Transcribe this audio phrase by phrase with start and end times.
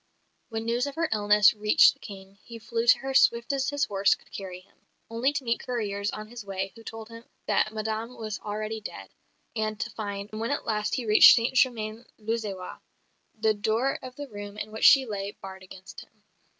[0.49, 3.85] When news of her illness reached the King, he flew to her swift as his
[3.85, 4.73] horse could carry him,
[5.11, 9.09] only to meet couriers on his way who told him that Madame was already dead;
[9.55, 12.79] and to find, when at last he reached St Germain l'Auxerrois,
[13.39, 16.23] the door of the room in which she lay barred against him.